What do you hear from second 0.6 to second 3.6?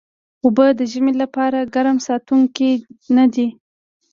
د ژمي لپاره ګرم ساتونکي نه دي